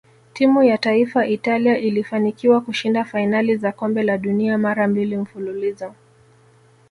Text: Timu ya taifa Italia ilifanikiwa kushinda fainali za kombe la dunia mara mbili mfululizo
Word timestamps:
Timu 0.33 0.63
ya 0.63 0.77
taifa 0.77 1.27
Italia 1.27 1.77
ilifanikiwa 1.77 2.61
kushinda 2.61 3.03
fainali 3.03 3.57
za 3.57 3.71
kombe 3.71 4.03
la 4.03 4.17
dunia 4.17 4.57
mara 4.57 4.87
mbili 4.87 5.17
mfululizo 5.17 5.93